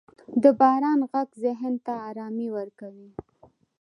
•د 0.43 0.45
باران 0.59 0.99
ږغ 1.11 1.27
ذهن 1.43 1.73
ته 1.85 1.93
آرامي 2.09 2.47
ورکوي. 2.57 3.09